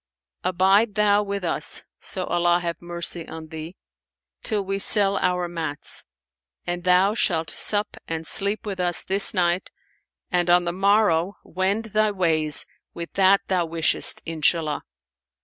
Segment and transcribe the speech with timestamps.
[0.43, 3.75] Abide thou with us (so Allah have mercy on thee!)
[4.41, 6.03] till we sell our mats;
[6.65, 9.69] and thou shalt sup and sleep with us this night
[10.31, 14.81] and on the morrow wend thy ways with that thou wishest, Inshallah!'